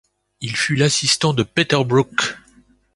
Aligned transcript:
Il 0.39 0.55
fut 0.57 0.75
l'assistant 0.75 1.31
de 1.31 1.43
Peter 1.43 1.77
Brook. 1.85 2.35